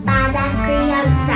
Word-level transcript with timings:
para 0.00 0.42
criança. 0.64 1.32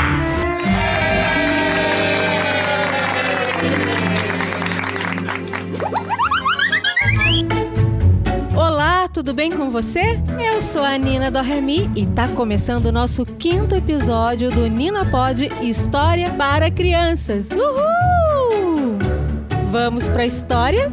Olá, 8.57 9.07
tudo 9.09 9.33
bem 9.33 9.53
com 9.53 9.71
você? 9.71 10.21
Eu 10.55 10.61
sou 10.61 10.83
a 10.83 10.97
Nina 10.99 11.30
do 11.30 11.41
Remi 11.41 11.89
e 11.95 12.05
tá 12.07 12.27
começando 12.29 12.87
o 12.87 12.93
nosso 12.93 13.25
quinto 13.25 13.77
episódio 13.77 14.51
do 14.51 14.66
Nina 14.66 15.09
Pod 15.09 15.49
História 15.63 16.30
para 16.30 16.71
Crianças. 16.71 17.51
Uhul! 17.51 18.99
Vamos 19.71 20.09
para 20.09 20.23
a 20.23 20.27
história? 20.27 20.93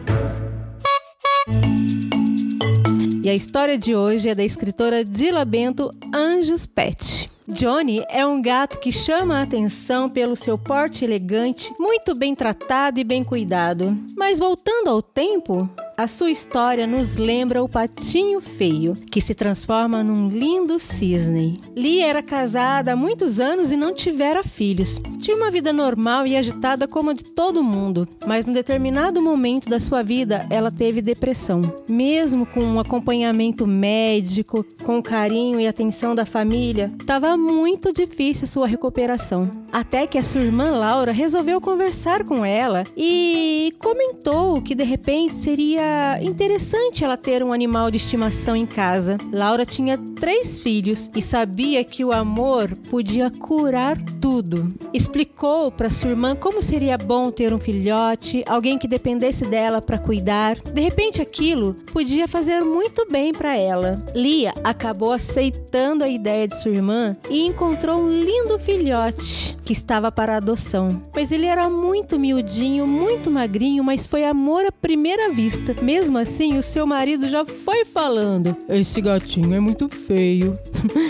E 3.24 3.30
a 3.30 3.34
história 3.34 3.76
de 3.76 3.96
hoje 3.96 4.30
é 4.30 4.36
da 4.36 4.44
escritora 4.44 5.04
Dila 5.04 5.44
Bento 5.44 5.90
Anjos 6.14 6.68
Pet. 6.68 7.35
Johnny 7.48 8.04
é 8.10 8.26
um 8.26 8.42
gato 8.42 8.80
que 8.80 8.92
chama 8.92 9.38
a 9.38 9.44
atenção 9.44 10.10
pelo 10.10 10.36
seu 10.36 10.58
porte 10.58 11.06
elegante, 11.06 11.72
muito 11.80 12.16
bem 12.16 12.34
tratado 12.34 13.00
e 13.00 13.04
bem 13.04 13.24
cuidado. 13.24 13.96
Mas 14.18 14.40
voltando 14.40 14.90
ao 14.90 15.00
tempo, 15.00 15.70
a 15.98 16.08
sua 16.08 16.30
história 16.30 16.86
nos 16.86 17.16
lembra 17.16 17.64
o 17.64 17.70
patinho 17.70 18.42
feio, 18.42 18.96
que 19.10 19.22
se 19.22 19.34
transforma 19.34 20.04
num 20.04 20.28
lindo 20.28 20.78
cisne. 20.78 21.60
Lee 21.76 22.02
era 22.02 22.22
casada 22.22 22.94
há 22.94 22.96
muitos 22.96 23.40
anos 23.40 23.72
e 23.72 23.78
não 23.78 23.94
tivera 23.94 24.44
filhos. 24.44 25.02
Tinha 25.22 25.38
uma 25.38 25.50
vida 25.50 25.72
normal 25.72 26.28
e 26.28 26.36
agitada 26.36 26.88
como 26.88 27.12
a 27.12 27.14
de 27.14 27.24
todo 27.24 27.64
mundo, 27.64 28.08
mas 28.28 28.46
num 28.46 28.54
determinado 28.54 29.22
momento 29.22 29.70
da 29.70 29.80
sua 29.80 30.04
vida 30.04 30.46
ela 30.50 30.70
teve 30.70 31.02
depressão. 31.02 31.62
Mesmo 31.88 32.46
com 32.46 32.62
um 32.62 32.80
acompanhamento 32.80 33.66
médico, 33.66 34.66
com 34.84 35.02
carinho 35.02 35.60
e 35.60 35.68
atenção 35.68 36.14
da 36.14 36.26
família, 36.26 36.92
estava 37.00 37.38
muito 37.38 37.94
difícil 37.94 38.48
sua 38.48 38.68
recuperação. 38.68 39.66
Até 39.72 40.08
que 40.08 40.18
a 40.18 40.24
sua 40.24 40.42
irmã 40.42 40.72
Laura 40.72 41.12
resolveu 41.12 41.60
conversar 41.60 42.24
com 42.24 42.46
ela 42.46 42.84
e 42.96 43.74
comentou 43.80 44.62
que 44.62 44.76
de 44.76 44.84
repente 44.84 45.36
seria 45.36 45.85
interessante 46.22 47.04
ela 47.04 47.18
ter 47.18 47.44
um 47.44 47.54
animal 47.54 47.92
de 47.92 47.98
estimação 47.98 48.56
em 48.56 48.66
casa. 48.66 49.18
Laura 49.32 49.66
tinha 49.66 49.98
três 50.20 50.60
filhos 50.60 51.10
e 51.16 51.22
sabia 51.22 51.84
que 51.84 52.04
o 52.04 52.12
amor 52.12 52.76
podia 52.90 53.30
curar 53.30 53.98
tudo. 54.20 54.74
Explicou 54.96 55.70
para 55.70 55.90
sua 55.90 56.12
irmã 56.12 56.38
como 56.38 56.62
seria 56.62 56.98
bom 56.98 57.30
ter 57.30 57.54
um 57.54 57.58
filhote, 57.58 58.46
alguém 58.48 58.78
que 58.78 58.88
dependesse 58.88 59.44
dela 59.44 59.82
para 59.82 59.98
cuidar. 59.98 60.58
De 60.62 60.80
repente 60.80 61.22
aquilo 61.22 61.74
podia 61.92 62.30
fazer 62.30 62.62
muito 62.62 63.06
bem 63.12 63.34
para 63.34 63.58
ela. 63.58 64.02
Lia 64.16 64.54
acabou 64.64 65.12
aceitando 65.12 66.02
a 66.02 66.08
ideia 66.08 66.48
de 66.48 66.62
sua 66.62 66.72
irmã 66.72 67.18
e 67.30 67.46
encontrou 67.46 68.00
um 68.00 68.10
lindo 68.10 68.58
filhote 68.58 69.58
que 69.66 69.74
estava 69.74 70.14
para 70.14 70.38
adoção. 70.38 71.02
Mas 71.14 71.30
ele 71.30 71.46
era 71.46 71.70
muito 71.70 72.18
miudinho, 72.18 72.88
muito 72.88 73.30
magrinho, 73.30 73.84
mas 73.84 74.08
foi 74.08 74.24
amor 74.24 74.66
à 74.66 74.72
primeira 74.72 75.30
vista. 75.30 75.76
Mesmo 75.82 76.18
assim, 76.18 76.58
o 76.58 76.64
seu 76.64 76.88
marido 76.88 77.28
já 77.28 77.44
foi 77.44 77.84
falando: 77.84 78.56
Esse 78.70 79.02
gatinho 79.02 79.54
é 79.54 79.60
muito 79.60 79.90
feio. 79.90 80.58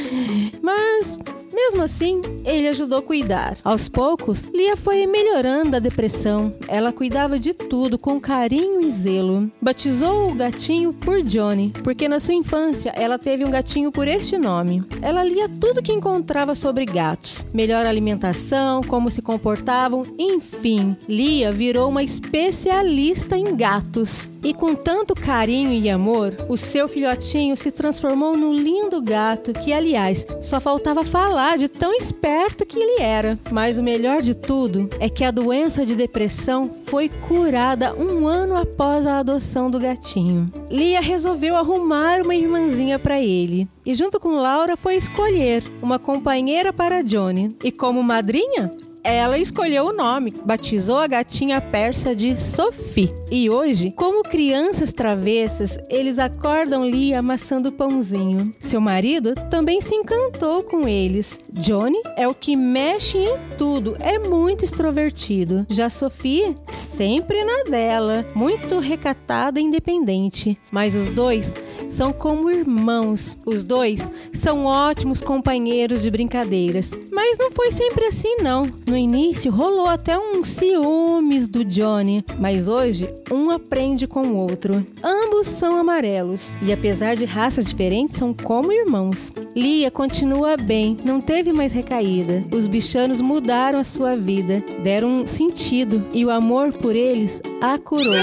mas 0.60 1.20
mesmo 1.56 1.82
assim, 1.82 2.22
ele 2.44 2.68
ajudou 2.68 3.00
a 3.00 3.02
cuidar. 3.02 3.58
Aos 3.64 3.88
poucos, 3.88 4.44
Lia 4.54 4.76
foi 4.76 5.08
melhorando 5.08 5.78
a 5.78 5.80
depressão. 5.80 6.54
Ela 6.68 6.92
cuidava 6.92 7.40
de 7.40 7.54
tudo 7.54 7.98
com 7.98 8.20
carinho 8.20 8.82
e 8.82 8.90
zelo. 8.90 9.50
Batizou 9.62 10.30
o 10.30 10.36
gatinho 10.36 10.92
por 10.92 11.24
Johnny, 11.24 11.72
porque 11.82 12.10
na 12.10 12.20
sua 12.20 12.34
infância 12.34 12.92
ela 12.96 13.18
teve 13.18 13.46
um 13.46 13.50
gatinho 13.50 13.90
por 13.90 14.06
este 14.06 14.38
nome. 14.38 14.84
Ela 15.02 15.24
lia 15.24 15.48
tudo 15.48 15.82
que 15.82 15.94
encontrava 15.94 16.56
sobre 16.56 16.86
gatos, 16.86 17.46
melhor 17.54 17.86
alimentação, 17.86 18.82
como 18.84 19.10
se 19.10 19.22
comportavam, 19.22 20.06
enfim. 20.20 20.98
Lia 21.08 21.54
virou 21.54 21.88
uma 21.90 22.04
especialista 22.04 23.38
em 23.38 23.56
gatos. 23.56 24.30
E 24.44 24.54
com 24.54 24.76
tanto 24.76 25.16
carinho 25.16 25.72
e 25.72 25.90
amor, 25.90 26.36
o 26.50 26.58
seu 26.58 26.88
filhotinho 26.88 27.56
se 27.56 27.72
transformou 27.72 28.38
num 28.38 28.54
lindo 28.54 29.02
gato 29.02 29.54
que, 29.54 29.74
aliás, 29.74 30.28
só 30.40 30.60
faltava 30.60 31.04
falar 31.04 31.45
de 31.56 31.68
tão 31.70 31.94
esperto 31.94 32.66
que 32.66 32.80
ele 32.80 33.02
era. 33.02 33.38
Mas 33.52 33.78
o 33.78 33.84
melhor 33.84 34.22
de 34.22 34.34
tudo 34.34 34.90
é 35.00 35.08
que 35.08 35.24
a 35.24 35.32
doença 35.32 35.86
de 35.86 35.94
depressão 35.94 36.70
foi 36.86 37.10
curada 37.10 37.94
um 37.96 38.28
ano 38.28 38.58
após 38.58 39.06
a 39.06 39.20
adoção 39.20 39.70
do 39.70 39.80
gatinho. 39.80 40.52
Lia 40.70 41.00
resolveu 41.00 41.56
arrumar 41.56 42.22
uma 42.22 42.36
irmãzinha 42.36 42.98
para 42.98 43.22
ele 43.22 43.68
e, 43.86 43.94
junto 43.94 44.20
com 44.20 44.34
Laura, 44.34 44.76
foi 44.76 44.96
escolher 44.96 45.64
uma 45.82 46.00
companheira 46.00 46.74
para 46.74 47.04
Johnny. 47.04 47.56
E 47.64 47.72
como 47.72 48.02
madrinha, 48.02 48.72
ela 49.06 49.38
escolheu 49.38 49.86
o 49.86 49.94
nome, 49.94 50.34
batizou 50.44 50.98
a 50.98 51.06
gatinha 51.06 51.62
persa 51.62 52.16
de 52.16 52.36
Sophie. 52.36 53.14
E 53.30 53.50
hoje, 53.50 53.92
como 53.92 54.24
crianças 54.24 54.92
travessas, 54.92 55.78
eles 55.90 56.18
acordam 56.18 56.82
Lee 56.82 57.14
amassando 57.14 57.72
pãozinho. 57.72 58.54
Seu 58.60 58.82
marido 58.82 59.36
também 59.52 59.80
se 59.80 59.94
encantou 59.94 60.64
com 60.64 60.88
eles. 60.88 61.40
Johnny 61.52 62.02
é 62.18 62.28
o 62.28 62.34
que 62.34 62.56
mexe 62.56 63.20
em 63.20 63.36
tudo, 63.58 63.96
é 64.00 64.18
muito 64.18 64.66
extrovertido. 64.66 65.66
Já 65.70 65.90
Sophie, 65.90 66.58
sempre 66.72 67.44
na 67.44 67.70
dela, 67.70 68.26
muito 68.34 68.80
recatada 68.80 69.60
e 69.60 69.64
independente. 69.64 70.58
Mas 70.72 70.96
os 70.96 71.12
dois 71.12 71.54
são 71.96 72.12
como 72.12 72.52
irmãos. 72.52 73.38
Os 73.46 73.64
dois 73.64 74.12
são 74.34 74.66
ótimos 74.66 75.22
companheiros 75.22 76.02
de 76.02 76.12
brincadeiras. 76.12 76.92
Mas 77.10 77.38
não 77.38 77.52
foi 77.52 77.72
sempre 77.72 78.06
assim, 78.06 78.38
não. 78.42 78.70
No 78.86 78.98
início 78.98 79.50
rolou 79.50 79.88
até 79.88 80.20
um 80.20 80.44
ciúmes 80.44 81.48
do 81.48 81.64
Johnny, 81.64 82.24
mas 82.38 82.68
hoje 82.68 83.10
um 83.32 83.50
aprende 83.50 84.06
com 84.08 84.24
o 84.24 84.36
outro. 84.36 84.86
Ambos 85.02 85.48
são 85.48 85.78
amarelos 85.78 86.52
e, 86.62 86.74
apesar 86.74 87.16
de 87.16 87.24
raças 87.24 87.66
diferentes, 87.66 88.18
são 88.18 88.34
como 88.34 88.74
irmãos. 88.74 89.32
Lia 89.56 89.90
continua 89.90 90.58
bem, 90.58 90.98
não 91.06 91.22
teve 91.22 91.54
mais 91.54 91.72
recaída. 91.72 92.44
Os 92.54 92.68
bichanos 92.68 93.22
mudaram 93.22 93.80
a 93.80 93.86
sua 93.86 94.18
vida, 94.18 94.62
deram 94.84 95.22
um 95.22 95.28
sentido 95.28 96.06
e 96.14 96.26
o 96.26 96.30
amor 96.30 96.74
por 96.74 96.94
eles 96.94 97.42
a 97.62 97.78
curou. 97.78 98.14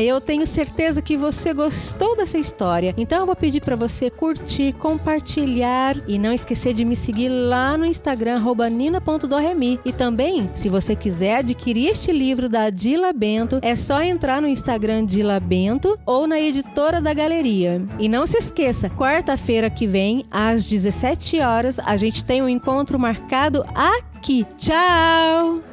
Eu 0.00 0.20
tenho 0.20 0.46
certeza 0.46 1.02
que 1.02 1.16
você 1.16 1.52
gostou 1.52 2.16
dessa 2.16 2.38
história. 2.38 2.94
Então 2.96 3.20
eu 3.20 3.26
vou 3.26 3.36
pedir 3.36 3.60
para 3.60 3.76
você 3.76 4.10
curtir, 4.10 4.72
compartilhar 4.74 5.96
e 6.08 6.18
não 6.18 6.32
esquecer 6.32 6.74
de 6.74 6.84
me 6.84 6.96
seguir 6.96 7.28
lá 7.28 7.76
no 7.76 7.84
Instagram 7.84 8.42
nina.doremi. 8.70 9.80
E 9.84 9.92
também, 9.92 10.50
se 10.54 10.68
você 10.68 10.96
quiser 10.96 11.38
adquirir 11.38 11.88
este 11.88 12.12
livro 12.12 12.48
da 12.48 12.70
Dila 12.70 13.12
Bento, 13.12 13.58
é 13.62 13.74
só 13.76 14.02
entrar 14.02 14.40
no 14.40 14.48
Instagram 14.48 15.04
Dila 15.04 15.38
Bento 15.40 15.98
ou 16.06 16.26
na 16.26 16.40
editora 16.40 17.00
da 17.00 17.12
galeria. 17.12 17.82
E 17.98 18.08
não 18.08 18.26
se 18.26 18.38
esqueça, 18.38 18.90
quarta-feira 18.90 19.70
que 19.70 19.86
vem, 19.86 20.24
às 20.30 20.64
17 20.64 21.40
horas, 21.40 21.78
a 21.78 21.96
gente 21.96 22.24
tem 22.24 22.42
um 22.42 22.48
encontro 22.48 22.98
marcado 22.98 23.64
aqui. 23.74 24.46
Tchau! 24.56 25.69